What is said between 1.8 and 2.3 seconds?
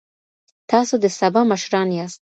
یاست.